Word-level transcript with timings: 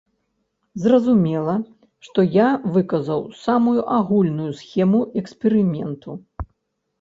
Зразумела, 0.83 1.53
што 2.07 2.19
я 2.37 2.47
выказаў 2.77 3.21
самую 3.43 3.79
агульную 3.99 4.49
схему 4.63 5.01
эксперыменту. 5.23 6.11